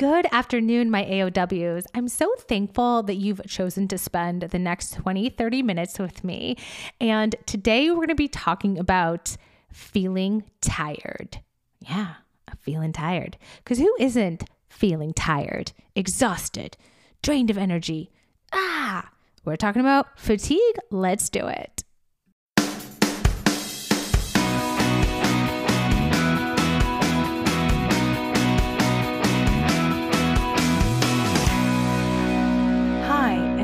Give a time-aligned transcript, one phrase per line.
[0.00, 1.84] Good afternoon, my AOWs.
[1.94, 6.56] I'm so thankful that you've chosen to spend the next 20, 30 minutes with me.
[7.02, 9.36] And today we're going to be talking about
[9.70, 11.40] feeling tired.
[11.80, 12.14] Yeah,
[12.48, 13.36] I'm feeling tired.
[13.58, 16.78] Because who isn't feeling tired, exhausted,
[17.20, 18.10] drained of energy?
[18.54, 19.10] Ah,
[19.44, 20.76] we're talking about fatigue.
[20.90, 21.84] Let's do it.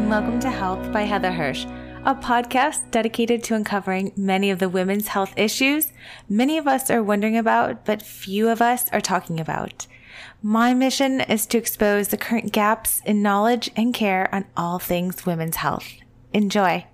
[0.06, 1.64] And welcome to Health by Heather Hirsch,
[2.04, 5.92] a podcast dedicated to uncovering many of the women's health issues
[6.28, 9.88] many of us are wondering about, but few of us are talking about.
[10.40, 15.26] My mission is to expose the current gaps in knowledge and care on all things
[15.26, 15.88] women's health.
[16.32, 16.86] Enjoy.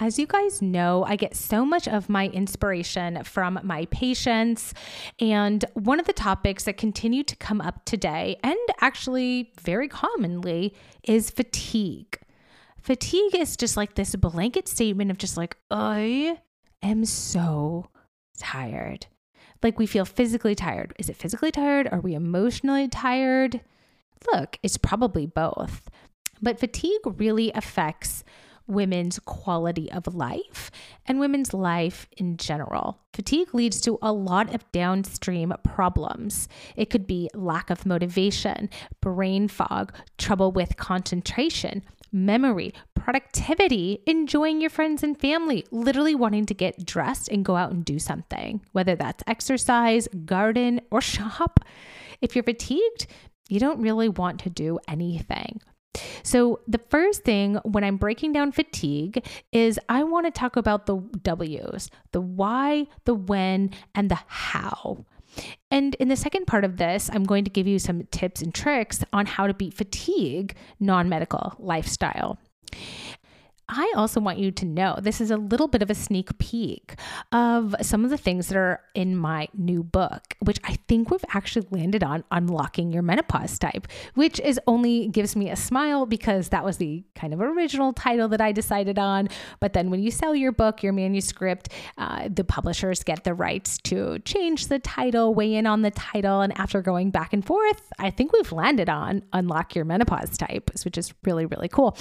[0.00, 4.72] As you guys know, I get so much of my inspiration from my patients.
[5.20, 10.74] And one of the topics that continue to come up today, and actually very commonly,
[11.04, 12.18] is fatigue.
[12.82, 16.38] Fatigue is just like this blanket statement of just like, I
[16.82, 17.88] am so
[18.36, 19.06] tired.
[19.62, 20.92] Like we feel physically tired.
[20.98, 21.88] Is it physically tired?
[21.92, 23.60] Are we emotionally tired?
[24.32, 25.88] Look, it's probably both.
[26.40, 28.24] But fatigue really affects
[28.66, 30.70] women's quality of life
[31.06, 32.98] and women's life in general.
[33.12, 36.48] Fatigue leads to a lot of downstream problems.
[36.74, 44.70] It could be lack of motivation, brain fog, trouble with concentration, memory, productivity, enjoying your
[44.70, 48.94] friends and family, literally wanting to get dressed and go out and do something, whether
[48.94, 51.60] that's exercise, garden, or shop.
[52.20, 53.06] If you're fatigued,
[53.48, 55.60] you don't really want to do anything.
[56.22, 60.86] So, the first thing when I'm breaking down fatigue is I want to talk about
[60.86, 65.04] the W's the why, the when, and the how.
[65.70, 68.54] And in the second part of this, I'm going to give you some tips and
[68.54, 72.38] tricks on how to beat fatigue non medical lifestyle.
[73.74, 76.94] I also want you to know this is a little bit of a sneak peek
[77.32, 81.24] of some of the things that are in my new book, which I think we've
[81.32, 86.50] actually landed on unlocking your menopause type, which is only gives me a smile because
[86.50, 89.30] that was the kind of original title that I decided on.
[89.58, 93.78] But then when you sell your book, your manuscript, uh, the publishers get the rights
[93.84, 96.42] to change the title, weigh in on the title.
[96.42, 100.70] And after going back and forth, I think we've landed on unlock your menopause type,
[100.84, 101.96] which is really, really cool.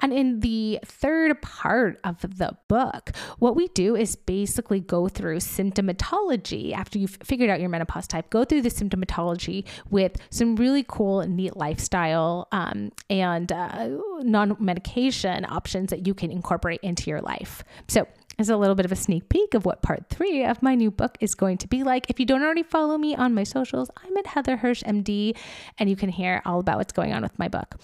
[0.00, 5.08] And in the third third part of the book, what we do is basically go
[5.08, 10.54] through symptomatology after you've figured out your menopause type, go through the symptomatology with some
[10.54, 13.88] really cool, neat lifestyle um, and uh,
[14.20, 17.64] non medication options that you can incorporate into your life.
[17.88, 18.06] So,
[18.38, 20.90] as a little bit of a sneak peek of what part three of my new
[20.90, 22.08] book is going to be like.
[22.08, 25.36] If you don't already follow me on my socials, I'm at Heather Hirsch MD,
[25.78, 27.74] and you can hear all about what's going on with my book.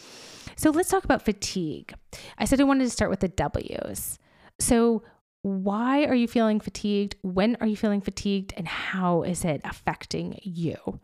[0.57, 1.95] So let's talk about fatigue.
[2.39, 4.19] I said I wanted to start with the W's.
[4.59, 5.03] So,
[5.43, 7.15] why are you feeling fatigued?
[7.23, 8.53] When are you feeling fatigued?
[8.57, 10.99] And how is it affecting you?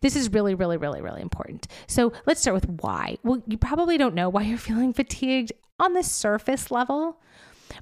[0.00, 1.66] This is really, really, really, really important.
[1.88, 3.16] So let's start with why.
[3.24, 7.20] Well, you probably don't know why you're feeling fatigued on the surface level.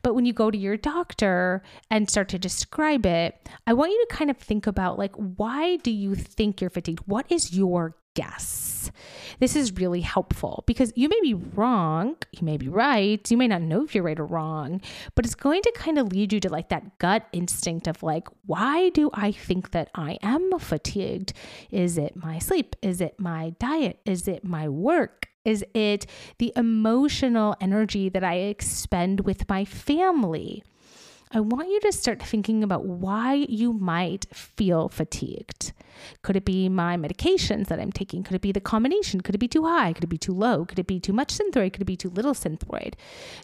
[0.02, 4.06] But when you go to your doctor and start to describe it, I want you
[4.08, 7.06] to kind of think about like, why do you think you're fatigued?
[7.06, 8.90] What is your guess.
[9.38, 13.46] This is really helpful because you may be wrong, you may be right, you may
[13.46, 14.80] not know if you're right or wrong,
[15.14, 18.26] but it's going to kind of lead you to like that gut instinct of like,
[18.46, 21.32] why do I think that I am fatigued?
[21.70, 22.74] Is it my sleep?
[22.82, 24.00] Is it my diet?
[24.04, 25.28] Is it my work?
[25.44, 26.06] Is it
[26.38, 30.64] the emotional energy that I expend with my family?
[31.30, 35.72] I want you to start thinking about why you might feel fatigued.
[36.22, 38.22] Could it be my medications that I'm taking?
[38.22, 39.20] Could it be the combination?
[39.20, 39.92] Could it be too high?
[39.92, 40.64] Could it be too low?
[40.64, 41.72] Could it be too much synthroid?
[41.72, 42.94] Could it be too little synthroid?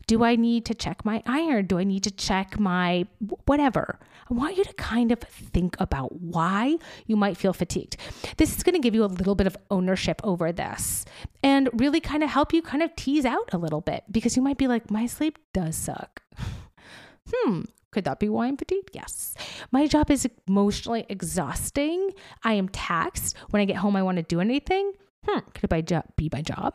[0.07, 1.67] Do I need to check my iron?
[1.67, 3.07] Do I need to check my
[3.47, 3.99] whatever?
[4.31, 7.97] I want you to kind of think about why you might feel fatigued.
[8.39, 11.05] This is going to give you a little bit of ownership over this
[11.43, 14.43] and really kind of help you kind of tease out a little bit because you
[14.43, 16.23] might be like, my sleep does suck.
[17.31, 17.63] hmm,
[17.95, 18.91] could that be why I'm fatigued?
[18.93, 19.35] Yes.
[19.71, 22.11] My job is emotionally exhausting.
[22.43, 23.37] I am taxed.
[23.51, 24.93] When I get home, I want to do anything.
[25.27, 26.75] Hmm, could it be my job?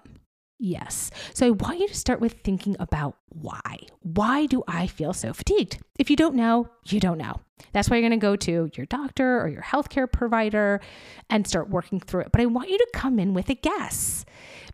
[0.57, 1.11] Yes.
[1.33, 3.77] So I want you to start with thinking about why.
[4.01, 5.79] Why do I feel so fatigued?
[5.97, 7.39] If you don't know, you don't know.
[7.73, 10.81] That's why you're going to go to your doctor or your healthcare provider
[11.29, 12.31] and start working through it.
[12.31, 14.25] But I want you to come in with a guess.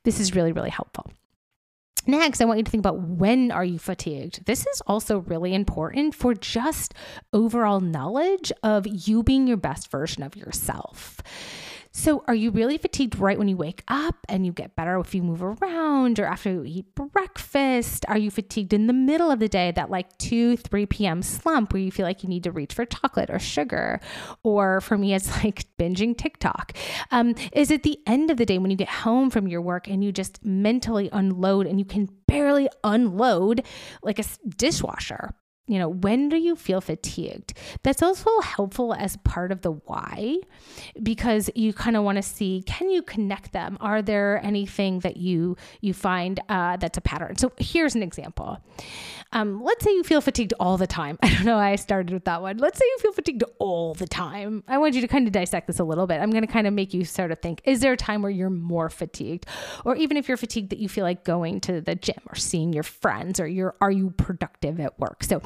[0.04, 1.12] This is really, really helpful.
[2.08, 4.46] Next, I want you to think about when are you fatigued?
[4.46, 6.94] This is also really important for just
[7.34, 11.22] overall knowledge of you being your best version of yourself.
[11.92, 15.16] So, are you really fatigued right when you wake up and you get better if
[15.16, 16.94] you move around or after you eat
[17.56, 21.22] Are you fatigued in the middle of the day, that like 2, 3 p.m.
[21.22, 24.02] slump where you feel like you need to reach for chocolate or sugar?
[24.44, 26.74] Or for me, it's like binging TikTok.
[27.12, 29.88] Um, is it the end of the day when you get home from your work
[29.88, 33.64] and you just mentally unload and you can barely unload
[34.04, 34.26] like a
[34.58, 35.34] dishwasher?
[35.68, 37.54] You know, when do you feel fatigued?
[37.82, 40.38] That's also helpful as part of the why,
[41.02, 43.78] because you kind of want to see can you connect them?
[43.82, 47.38] Are there anything that you you find uh, that's a pattern?
[47.38, 48.60] So here's an example.
[49.32, 51.18] Um, let's say you feel fatigued all the time.
[51.24, 52.58] I don't know why I started with that one.
[52.58, 54.64] Let's say you feel fatigued all the time.
[54.68, 56.22] I want you to kind of dissect this a little bit.
[56.22, 58.32] I'm going to kind of make you sort of think: Is there a time where
[58.32, 59.48] you're more fatigued,
[59.84, 62.72] or even if you're fatigued that you feel like going to the gym or seeing
[62.72, 65.24] your friends, or you're are you productive at work?
[65.24, 65.42] So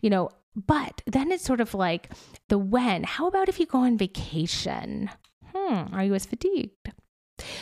[0.00, 2.10] you know, but then it's sort of like
[2.48, 3.04] the when.
[3.04, 5.10] How about if you go on vacation?
[5.54, 6.92] Hmm, are you as fatigued?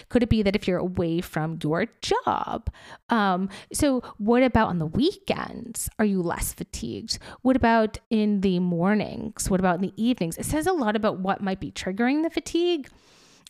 [0.09, 2.71] Could it be that if you're away from your job?
[3.09, 5.89] Um, so, what about on the weekends?
[5.99, 7.19] Are you less fatigued?
[7.43, 9.49] What about in the mornings?
[9.49, 10.39] What about in the evenings?
[10.39, 12.89] It says a lot about what might be triggering the fatigue.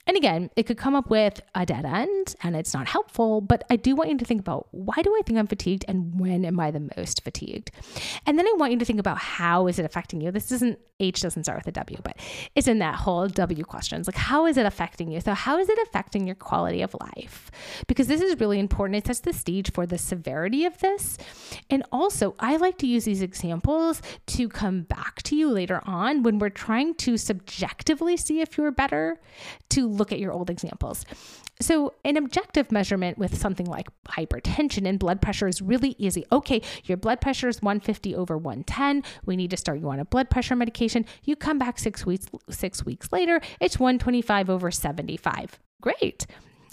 [0.09, 3.63] And again, it could come up with a dead end and it's not helpful, but
[3.69, 6.47] I do want you to think about why do I think I'm fatigued and when
[6.47, 7.71] am I the most fatigued?
[8.25, 10.31] And then I want you to think about how is it affecting you?
[10.31, 12.17] This isn't H doesn't start with a W, but
[12.57, 14.09] it's in that whole W questions.
[14.09, 15.21] Like how is it affecting you?
[15.21, 17.51] So how is it affecting your quality of life?
[17.87, 18.97] Because this is really important.
[18.97, 21.19] It sets the stage for the severity of this.
[21.71, 26.23] And also, I like to use these examples to come back to you later on
[26.23, 29.21] when we're trying to subjectively see if you're better
[29.71, 31.05] to look at your old examples.
[31.61, 36.25] So, an objective measurement with something like hypertension and blood pressure is really easy.
[36.31, 39.03] Okay, your blood pressure is 150 over 110.
[39.27, 41.05] We need to start you on a blood pressure medication.
[41.25, 45.59] You come back 6 weeks 6 weeks later, it's 125 over 75.
[45.81, 46.27] Great.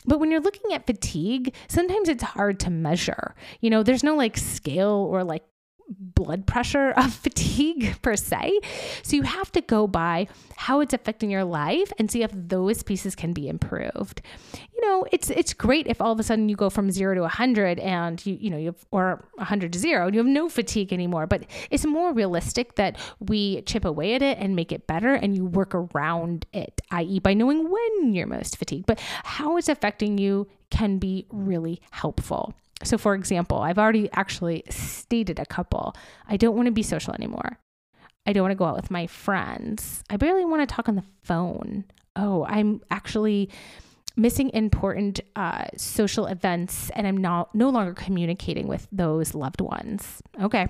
[0.05, 3.35] But when you're looking at fatigue, sometimes it's hard to measure.
[3.59, 5.43] You know, there's no like scale or like
[5.87, 8.59] blood pressure of fatigue per se.
[9.03, 12.83] So you have to go by how it's affecting your life and see if those
[12.83, 14.21] pieces can be improved.
[14.73, 17.21] You know, it's it's great if all of a sudden you go from 0 to
[17.21, 20.49] 100 and you you know, you have, or 100 to 0 and you have no
[20.49, 24.87] fatigue anymore, but it's more realistic that we chip away at it and make it
[24.87, 27.19] better and you work around it, i.e.
[27.19, 28.85] by knowing when you're most fatigued.
[28.85, 32.53] But how it's affecting you can be really helpful.
[32.85, 35.95] So, for example, I've already actually stated a couple.
[36.27, 37.59] I don't want to be social anymore.
[38.25, 40.03] I don't want to go out with my friends.
[40.09, 41.85] I barely want to talk on the phone.
[42.15, 43.49] Oh, I'm actually
[44.15, 50.21] missing important uh, social events and I'm not no longer communicating with those loved ones.
[50.41, 50.67] Okay.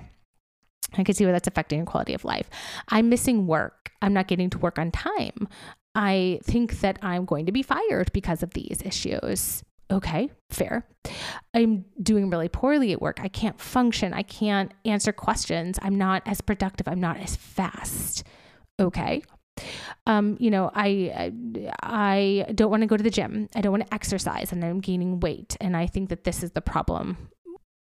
[0.97, 2.49] I can see where that's affecting your quality of life.
[2.89, 3.91] I'm missing work.
[4.01, 5.47] I'm not getting to work on time.
[5.93, 9.63] I think that I'm going to be fired because of these issues.
[9.91, 10.87] Okay, fair.
[11.53, 13.19] I'm doing really poorly at work.
[13.21, 14.13] I can't function.
[14.13, 15.77] I can't answer questions.
[15.81, 16.87] I'm not as productive.
[16.87, 18.23] I'm not as fast.
[18.79, 19.21] Okay.
[20.05, 21.31] Um, you know, I
[21.81, 23.47] I don't want to go to the gym.
[23.55, 26.51] I don't want to exercise and I'm gaining weight and I think that this is
[26.51, 27.29] the problem.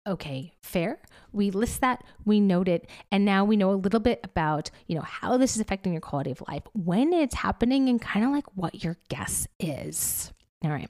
[0.08, 1.00] Okay, fair.
[1.32, 4.94] We list that, we note it, and now we know a little bit about, you
[4.96, 8.32] know, how this is affecting your quality of life, when it's happening and kind of
[8.32, 10.32] like what your guess is.
[10.66, 10.90] All right.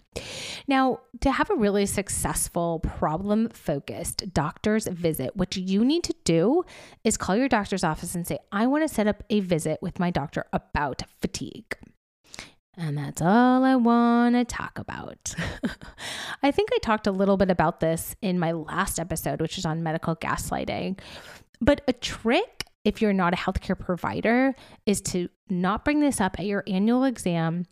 [0.70, 6.64] Now, to have a really successful problem focused doctor's visit, what you need to do
[7.04, 10.00] is call your doctor's office and say, I want to set up a visit with
[10.00, 11.76] my doctor about fatigue.
[12.78, 15.36] And that's all I want to talk about.
[16.44, 19.66] I think I talked a little bit about this in my last episode, which is
[19.66, 21.00] on medical gaslighting.
[21.60, 24.56] But a trick, if you're not a healthcare provider,
[24.86, 27.66] is to not bring this up at your annual exam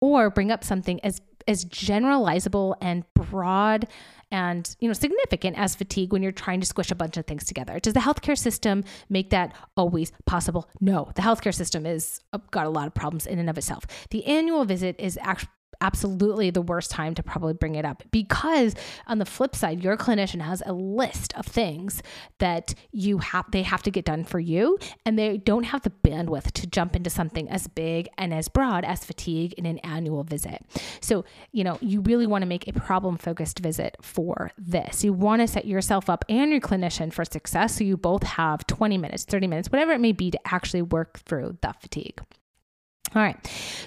[0.00, 3.88] or bring up something as as generalizable and broad
[4.30, 7.44] and you know significant as fatigue when you're trying to squish a bunch of things
[7.44, 7.80] together.
[7.80, 10.68] Does the healthcare system make that always possible?
[10.80, 11.10] No.
[11.14, 13.86] The healthcare system is uh, got a lot of problems in and of itself.
[14.10, 18.74] The annual visit is actually absolutely the worst time to probably bring it up because
[19.06, 22.02] on the flip side your clinician has a list of things
[22.38, 25.92] that you have they have to get done for you and they don't have the
[26.04, 30.24] bandwidth to jump into something as big and as broad as fatigue in an annual
[30.24, 30.64] visit.
[31.00, 35.04] So you know you really want to make a problem focused visit for this.
[35.04, 38.66] You want to set yourself up and your clinician for success so you both have
[38.66, 42.20] 20 minutes 30 minutes whatever it may be to actually work through the fatigue
[43.14, 43.36] all right.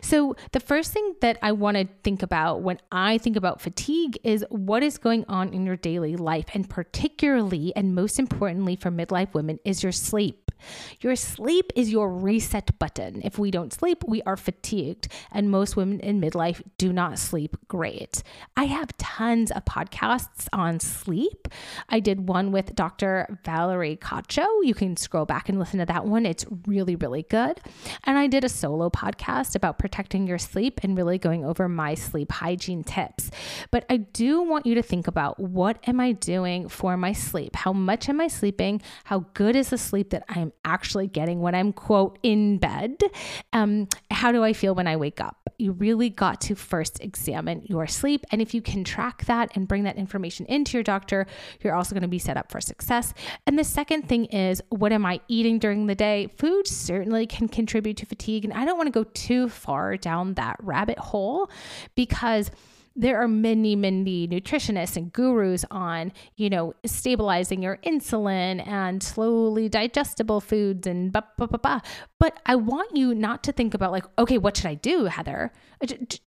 [0.01, 4.18] So, the first thing that I want to think about when I think about fatigue
[4.24, 6.46] is what is going on in your daily life.
[6.54, 10.51] And particularly, and most importantly for midlife women, is your sleep.
[11.00, 13.22] Your sleep is your reset button.
[13.24, 15.08] If we don't sleep, we are fatigued.
[15.32, 18.24] And most women in midlife do not sleep great.
[18.56, 21.48] I have tons of podcasts on sleep.
[21.90, 23.40] I did one with Dr.
[23.44, 24.46] Valerie Cacho.
[24.63, 26.25] You can scroll back and listen to that one.
[26.25, 27.60] It's really, really good.
[28.04, 29.11] And I did a solo podcast
[29.56, 33.30] about protecting your sleep and really going over my sleep hygiene tips.
[33.72, 37.56] But I do want you to think about what am I doing for my sleep?
[37.56, 38.82] How much am I sleeping?
[39.06, 42.98] How good is the sleep that I'm actually getting when I'm, quote, in bed?
[43.53, 45.38] Um, how do I feel when I wake up?
[45.58, 48.25] You really got to first examine your sleep.
[48.32, 51.27] And if you can track that and bring that information into your doctor,
[51.62, 53.13] you're also going to be set up for success.
[53.46, 56.30] And the second thing is, what am I eating during the day?
[56.38, 58.44] Food certainly can contribute to fatigue.
[58.44, 61.50] And I don't want to go too far down that rabbit hole
[61.96, 62.51] because
[62.96, 69.70] there are many, many nutritionists and gurus on, you know, stabilizing your insulin and slowly
[69.70, 71.79] digestible foods and blah, blah, blah, blah.
[72.20, 75.53] But I want you not to think about like, okay, what should I do, Heather?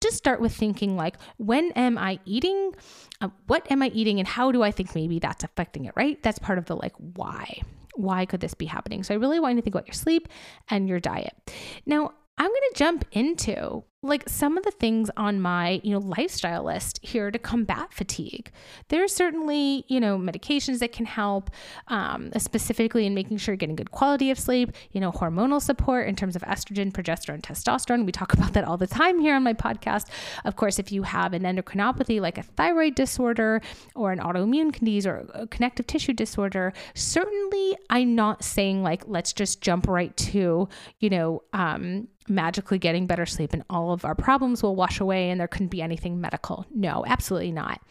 [0.02, 2.74] Just start with thinking like, when am I eating?
[3.22, 4.20] Uh, what am I eating?
[4.20, 6.22] And how do I think maybe that's affecting it, right?
[6.22, 7.62] That's part of the like, why?
[7.96, 9.04] Why could this be happening?
[9.04, 10.30] So I really want you to think about your sleep
[10.70, 11.34] and your diet.
[11.88, 16.00] Now, I'm going to jump into like some of the things on my, you know,
[16.00, 18.52] lifestyle list here to combat fatigue.
[18.88, 21.52] There are certainly, you know, medications that can help,
[21.88, 26.08] um, specifically in making sure you're getting good quality of sleep, you know, hormonal support
[26.08, 28.04] in terms of estrogen, progesterone, testosterone.
[28.04, 30.08] We talk about that all the time here on my podcast.
[30.46, 33.62] Of course, if you have an endocrinopathy like a thyroid disorder
[33.94, 39.32] or an autoimmune disease or a connective tissue disorder, certainly I'm not saying like, let's
[39.32, 40.68] just jump right to,
[41.00, 45.40] you know, um, magically getting better sleep and of our problems will wash away and
[45.40, 46.66] there couldn't be anything medical.
[46.74, 47.82] No, absolutely not.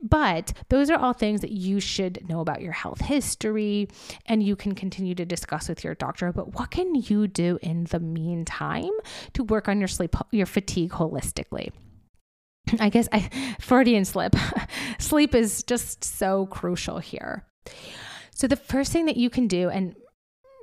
[0.00, 3.88] But those are all things that you should know about your health history
[4.26, 6.32] and you can continue to discuss with your doctor.
[6.32, 8.92] But what can you do in the meantime
[9.34, 11.70] to work on your sleep, your fatigue holistically?
[12.78, 13.28] I guess I
[13.60, 14.34] Freudian slip.
[14.98, 17.44] sleep is just so crucial here.
[18.34, 19.94] So the first thing that you can do, and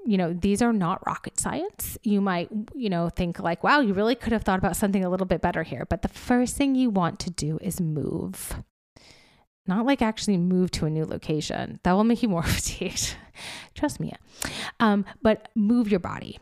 [0.06, 1.98] you know, these are not rocket science.
[2.04, 5.10] You might, you know, think like, wow, you really could have thought about something a
[5.10, 5.86] little bit better here.
[5.90, 8.56] But the first thing you want to do is move.
[9.68, 11.80] Not like actually move to a new location.
[11.84, 13.16] That will make you more fatigued.
[13.76, 14.14] Trust me.
[14.80, 16.40] Um, but move your body.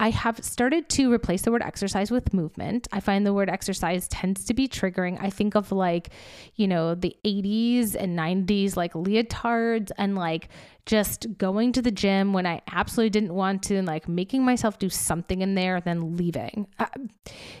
[0.00, 2.88] I have started to replace the word exercise with movement.
[2.90, 5.18] I find the word exercise tends to be triggering.
[5.20, 6.08] I think of like,
[6.54, 10.48] you know, the 80s and 90s, like leotards and like
[10.86, 14.78] just going to the gym when I absolutely didn't want to and like making myself
[14.78, 16.66] do something in there, then leaving.
[16.78, 16.86] Uh,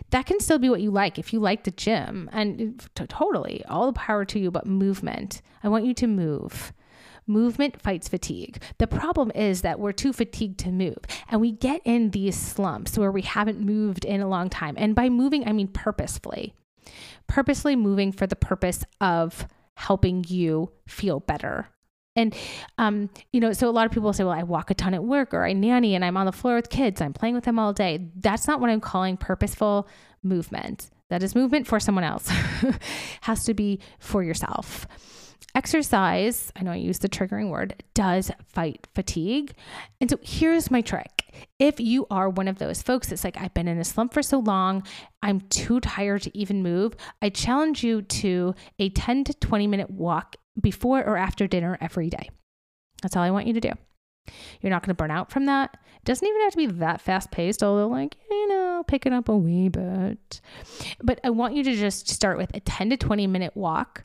[0.08, 3.84] that can still be what you like if you like the gym and totally all
[3.84, 5.42] the power to you, but movement.
[5.62, 6.72] I want you to move.
[7.30, 8.60] Movement fights fatigue.
[8.78, 10.98] The problem is that we're too fatigued to move
[11.30, 14.74] and we get in these slumps where we haven't moved in a long time.
[14.76, 16.54] And by moving, I mean purposefully.
[17.28, 21.68] Purposely moving for the purpose of helping you feel better.
[22.16, 22.34] And,
[22.78, 25.04] um, you know, so a lot of people say, well, I walk a ton at
[25.04, 27.00] work or I nanny and I'm on the floor with kids.
[27.00, 28.08] I'm playing with them all day.
[28.16, 29.86] That's not what I'm calling purposeful
[30.24, 30.90] movement.
[31.10, 32.28] That is movement for someone else,
[33.20, 34.88] has to be for yourself.
[35.54, 39.54] Exercise, I know I use the triggering word, does fight fatigue.
[40.00, 41.34] And so here's my trick.
[41.58, 44.22] If you are one of those folks that's like, I've been in a slump for
[44.22, 44.84] so long,
[45.22, 49.90] I'm too tired to even move, I challenge you to a 10 to 20 minute
[49.90, 52.30] walk before or after dinner every day.
[53.02, 53.72] That's all I want you to do.
[54.60, 55.76] You're not going to burn out from that.
[55.96, 59.12] It doesn't even have to be that fast paced, although, like, you know, pick it
[59.12, 60.40] up a wee bit.
[61.02, 64.04] But I want you to just start with a 10 to 20 minute walk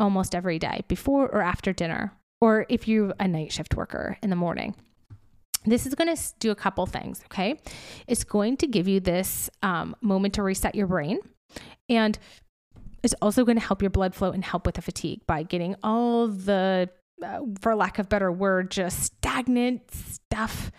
[0.00, 4.30] almost every day before or after dinner, or if you're a night shift worker in
[4.30, 4.74] the morning.
[5.66, 7.60] This is going to do a couple things, okay?
[8.08, 11.18] It's going to give you this um, moment to reset your brain.
[11.88, 12.18] And
[13.02, 15.76] it's also going to help your blood flow and help with the fatigue by getting
[15.82, 16.88] all the,
[17.22, 20.72] uh, for lack of better word, just stagnant stuff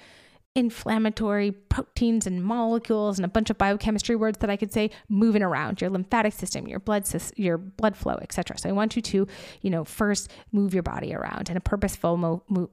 [0.55, 5.41] inflammatory proteins and molecules and a bunch of biochemistry words that I could say moving
[5.41, 8.57] around your lymphatic system, your blood system, your blood flow, etc.
[8.57, 9.27] So I want you to,
[9.61, 12.69] you know, first move your body around in a purposeful, mo- mo-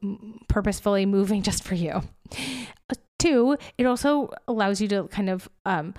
[0.48, 2.02] purposefully moving just for you.
[3.18, 5.94] Two, it also allows you to kind of um,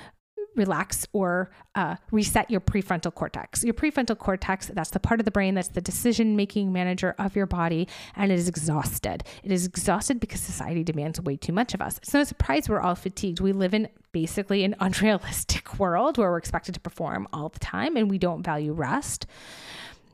[0.60, 3.64] relax or uh, reset your prefrontal cortex.
[3.64, 7.36] Your prefrontal cortex, that's the part of the brain that's the decision making manager of
[7.36, 9.24] your body, and it is exhausted.
[9.44, 11.98] It is exhausted because society demands way too much of us.
[12.00, 13.40] It's no surprise we're all fatigued.
[13.40, 17.96] We live in basically an unrealistic world where we're expected to perform all the time
[17.96, 19.26] and we don't value rest.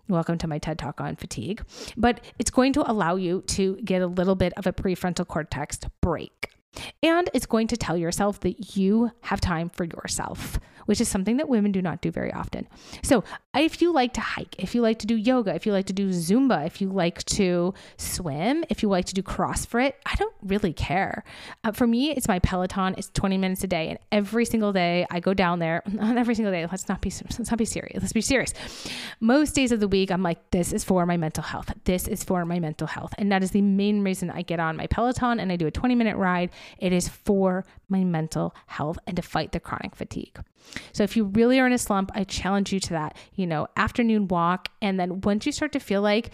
[0.07, 1.63] Welcome to my TED Talk on fatigue.
[1.97, 5.79] But it's going to allow you to get a little bit of a prefrontal cortex
[5.99, 6.54] break.
[7.03, 11.37] And it's going to tell yourself that you have time for yourself, which is something
[11.37, 12.67] that women do not do very often.
[13.03, 13.23] So,
[13.55, 15.93] if you like to hike, if you like to do yoga, if you like to
[15.93, 20.35] do Zumba, if you like to swim, if you like to do CrossFit, I don't
[20.41, 21.23] really care.
[21.63, 22.95] Uh, for me, it's my Peloton.
[22.97, 25.83] It's 20 minutes a day, and every single day I go down there.
[26.25, 26.65] Every single day.
[26.65, 28.01] Let's not be let's not be serious.
[28.01, 28.53] Let's be serious.
[29.19, 31.73] Most days of the week, I'm like, this is for my mental health.
[31.83, 34.77] This is for my mental health, and that is the main reason I get on
[34.77, 38.97] my Peloton and I do a 20 minute ride it is for my mental health
[39.07, 40.39] and to fight the chronic fatigue.
[40.93, 43.67] So if you really are in a slump, I challenge you to that, you know,
[43.77, 44.69] afternoon walk.
[44.81, 46.31] And then once you start to feel like,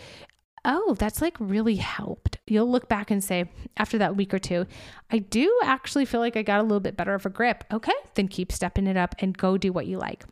[0.63, 2.37] oh, that's like really helped.
[2.47, 4.67] You'll look back and say, after that week or two,
[5.09, 7.63] I do actually feel like I got a little bit better of a grip.
[7.71, 10.23] Okay, then keep stepping it up and go do what you like.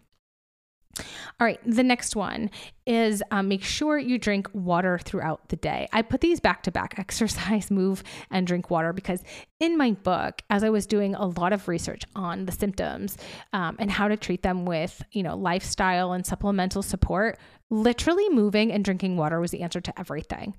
[1.39, 2.50] All right, the next one
[2.86, 5.88] is um, make sure you drink water throughout the day.
[5.94, 9.24] I put these back to back exercise, move, and drink water because
[9.60, 13.18] in my book, as I was doing a lot of research on the symptoms
[13.53, 17.38] um, and how to treat them with, you know, lifestyle and supplemental support,
[17.70, 20.56] literally moving and drinking water was the answer to everything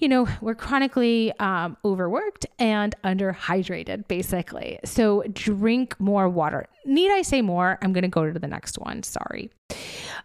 [0.00, 4.80] you know, we're chronically um, overworked and underhydrated, basically.
[4.84, 6.66] So drink more water.
[6.84, 7.78] Need I say more?
[7.82, 9.02] I'm going to go to the next one.
[9.02, 9.50] Sorry.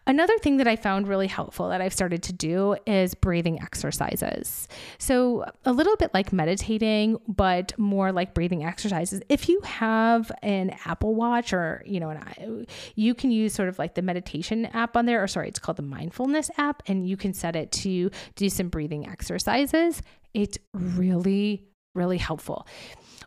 [0.07, 4.67] Another thing that I found really helpful that I've started to do is breathing exercises.
[4.99, 9.21] So, a little bit like meditating, but more like breathing exercises.
[9.29, 13.79] If you have an Apple Watch or, you know, an, you can use sort of
[13.79, 17.17] like the meditation app on there, or sorry, it's called the mindfulness app, and you
[17.17, 20.01] can set it to do some breathing exercises.
[20.33, 22.67] It's really, really helpful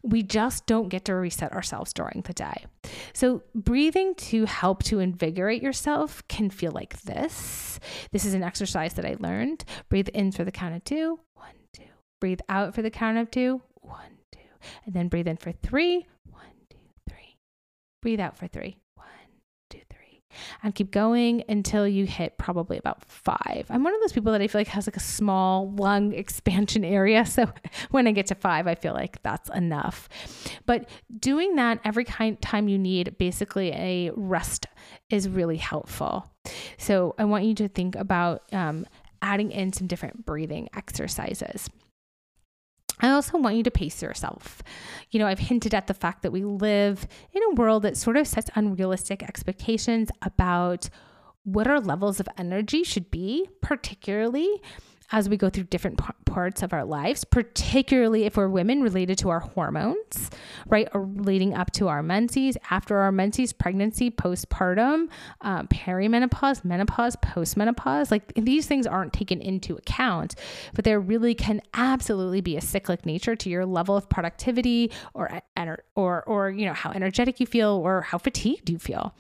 [0.03, 2.67] we just don't get to reset ourselves during the day.
[3.13, 7.81] So, breathing to help to invigorate yourself can feel like this.
[8.13, 9.65] This is an exercise that I learned.
[9.89, 11.85] Breathe in for the count of two, one, two.
[12.21, 14.39] Breathe out for the count of two, one, two.
[14.85, 16.77] And then breathe in for three, one, two,
[17.09, 17.37] three.
[18.03, 18.79] Breathe out for three,
[20.63, 23.67] and keep going until you hit probably about five.
[23.71, 26.85] I'm one of those people that I feel like has like a small lung expansion
[26.85, 27.25] area.
[27.27, 27.51] So
[27.91, 30.09] when I get to five, I feel like that's enough.
[30.67, 34.67] But doing that every kind time you need basically a rest
[35.11, 36.31] is really helpful.
[36.77, 38.87] So I want you to think about um,
[39.23, 41.69] adding in some different breathing exercises.
[43.01, 44.63] I also want you to pace yourself.
[45.11, 48.17] You know, I've hinted at the fact that we live in a world that sort
[48.17, 50.89] of sets unrealistic expectations about
[51.45, 54.61] what our levels of energy should be, particularly
[55.11, 59.17] as we go through different p- parts of our lives, particularly if we're women related
[59.19, 60.31] to our hormones,
[60.67, 60.89] right?
[60.93, 65.09] Or leading up to our menses, after our menses, pregnancy, postpartum,
[65.41, 68.11] um, perimenopause, menopause, postmenopause.
[68.11, 70.35] Like these things aren't taken into account,
[70.75, 75.41] but there really can absolutely be a cyclic nature to your level of productivity or,
[75.97, 79.15] or, or, you know, how energetic you feel or how fatigued you feel.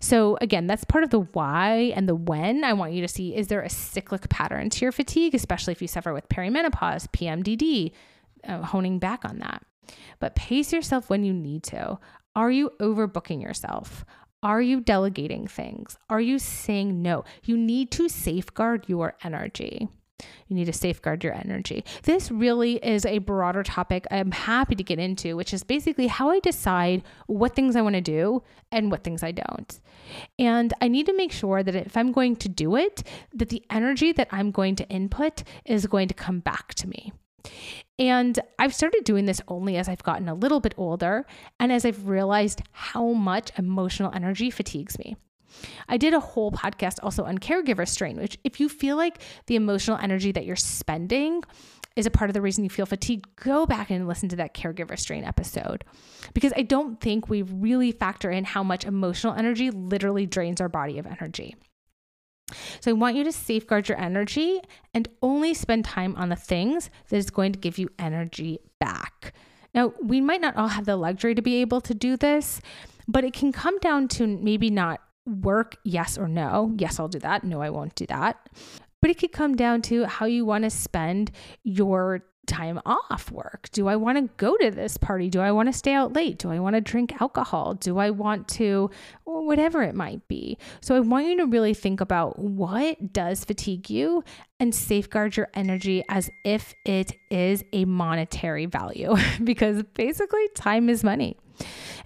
[0.00, 3.34] So, again, that's part of the why and the when I want you to see
[3.34, 7.92] is there a cyclic pattern to your fatigue, especially if you suffer with perimenopause, PMDD,
[8.46, 9.62] uh, honing back on that.
[10.18, 11.98] But pace yourself when you need to.
[12.36, 14.04] Are you overbooking yourself?
[14.42, 15.96] Are you delegating things?
[16.10, 17.24] Are you saying no?
[17.44, 19.88] You need to safeguard your energy.
[20.46, 21.84] You need to safeguard your energy.
[22.04, 26.30] This really is a broader topic I'm happy to get into, which is basically how
[26.30, 29.80] I decide what things I want to do and what things I don't.
[30.38, 33.64] And I need to make sure that if I'm going to do it, that the
[33.70, 37.12] energy that I'm going to input is going to come back to me.
[37.98, 41.26] And I've started doing this only as I've gotten a little bit older
[41.60, 45.16] and as I've realized how much emotional energy fatigues me.
[45.88, 49.56] I did a whole podcast also on caregiver strain, which if you feel like the
[49.56, 51.42] emotional energy that you're spending
[51.96, 54.54] is a part of the reason you feel fatigued, go back and listen to that
[54.54, 55.84] caregiver strain episode.
[56.32, 60.68] Because I don't think we really factor in how much emotional energy literally drains our
[60.68, 61.54] body of energy.
[62.80, 64.60] So I want you to safeguard your energy
[64.92, 69.32] and only spend time on the things that is going to give you energy back.
[69.74, 72.60] Now, we might not all have the luxury to be able to do this,
[73.08, 76.74] but it can come down to maybe not work, yes or no.
[76.78, 77.44] Yes, I'll do that.
[77.44, 78.48] No, I won't do that.
[79.00, 81.30] But it could come down to how you want to spend
[81.62, 83.68] your time off work?
[83.72, 85.28] Do I want to go to this party?
[85.28, 86.38] Do I want to stay out late?
[86.38, 87.74] Do I want to drink alcohol?
[87.74, 88.90] Do I want to,
[89.24, 90.58] whatever it might be?
[90.80, 94.24] So I want you to really think about what does fatigue you
[94.60, 101.04] and safeguard your energy as if it is a monetary value because basically time is
[101.04, 101.36] money.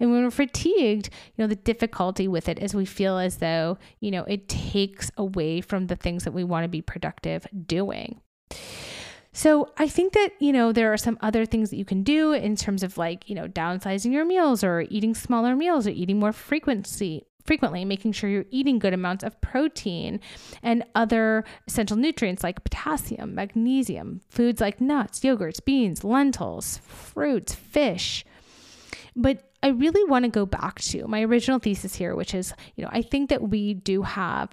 [0.01, 3.79] And when we're fatigued, you know, the difficulty with it is we feel as though,
[4.01, 8.21] you know, it takes away from the things that we want to be productive doing.
[9.39, 12.33] So I think that, you know, there are some other things that you can do
[12.33, 16.19] in terms of like, you know, downsizing your meals or eating smaller meals or eating
[16.19, 20.19] more frequency frequently, making sure you're eating good amounts of protein
[20.61, 28.25] and other essential nutrients like potassium, magnesium, foods like nuts, yogurts, beans, lentils, fruits, fish.
[29.15, 32.83] But I really want to go back to my original thesis here, which is, you
[32.83, 34.51] know, I think that we do have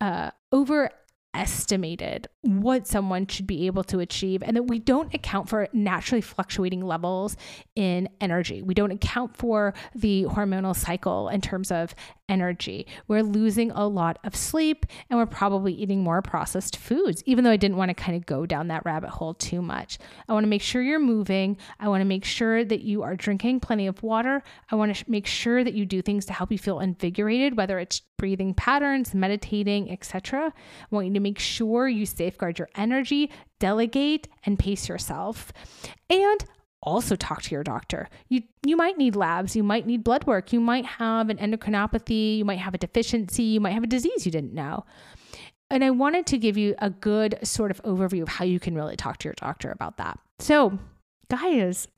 [0.00, 0.90] uh, over
[1.34, 6.20] estimated what someone should be able to achieve and that we don't account for naturally
[6.20, 7.36] fluctuating levels
[7.74, 8.62] in energy.
[8.62, 11.94] We don't account for the hormonal cycle in terms of
[12.28, 12.86] energy.
[13.08, 17.50] We're losing a lot of sleep and we're probably eating more processed foods, even though
[17.50, 19.98] I didn't want to kind of go down that rabbit hole too much.
[20.28, 21.56] I want to make sure you're moving.
[21.80, 24.42] I want to make sure that you are drinking plenty of water.
[24.70, 27.78] I want to make sure that you do things to help you feel invigorated, whether
[27.78, 30.46] it's breathing patterns, meditating, etc.
[30.46, 35.52] I want you to make sure you safeguard your energy, delegate, and pace yourself.
[36.10, 36.44] And
[36.82, 38.08] also talk to your doctor.
[38.28, 42.38] You you might need labs, you might need blood work, you might have an endocrinopathy,
[42.38, 44.84] you might have a deficiency, you might have a disease you didn't know.
[45.70, 48.74] And I wanted to give you a good sort of overview of how you can
[48.74, 50.18] really talk to your doctor about that.
[50.40, 50.78] So,
[51.30, 51.88] guys,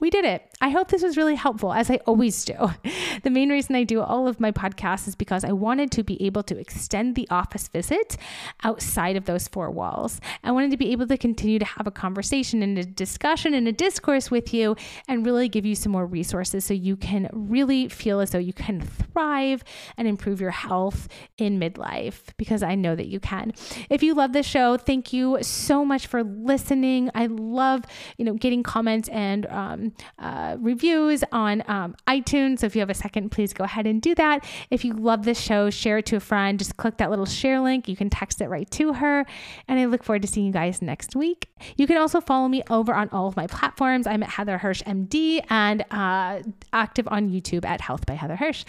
[0.00, 0.42] we did it.
[0.60, 2.54] I hope this was really helpful, as I always do.
[3.22, 6.22] The main reason I do all of my podcasts is because I wanted to be
[6.26, 8.18] able to extend the office visit
[8.64, 10.20] outside of those four walls.
[10.42, 13.66] I wanted to be able to continue to have a conversation and a discussion and
[13.66, 14.76] a discourse with you
[15.08, 18.52] and really give you some more resources so you can really feel as though you
[18.52, 19.64] can thrive
[19.96, 23.52] and improve your health in midlife because I know that you can.
[23.88, 27.10] If you love this show, thank you so much for listening.
[27.14, 27.84] I love,
[28.18, 32.60] you know, getting comments and um, um, uh, reviews on um, iTunes.
[32.60, 34.44] So if you have a second, please go ahead and do that.
[34.70, 36.58] If you love this show, share it to a friend.
[36.58, 37.88] Just click that little share link.
[37.88, 39.24] You can text it right to her.
[39.68, 41.48] And I look forward to seeing you guys next week.
[41.76, 44.06] You can also follow me over on all of my platforms.
[44.06, 46.42] I'm at Heather Hirsch MD and uh,
[46.72, 48.64] active on YouTube at Health by Heather Hirsch.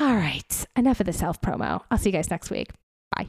[0.00, 1.82] All right, enough of the self promo.
[1.90, 2.70] I'll see you guys next week.
[3.16, 3.28] Bye.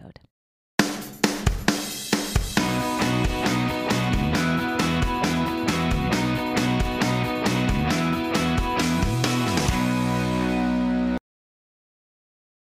[0.00, 0.29] episode.